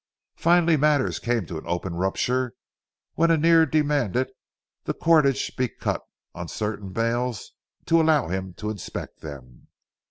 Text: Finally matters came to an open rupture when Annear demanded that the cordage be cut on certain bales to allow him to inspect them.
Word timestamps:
Finally 0.37 0.75
matters 0.77 1.19
came 1.19 1.45
to 1.45 1.59
an 1.59 1.63
open 1.67 1.93
rupture 1.93 2.55
when 3.13 3.29
Annear 3.29 3.67
demanded 3.67 4.29
that 4.29 4.33
the 4.85 4.93
cordage 4.95 5.55
be 5.55 5.67
cut 5.67 6.01
on 6.33 6.47
certain 6.47 6.89
bales 6.89 7.51
to 7.85 8.01
allow 8.01 8.27
him 8.27 8.55
to 8.55 8.71
inspect 8.71 9.19
them. 9.21 9.67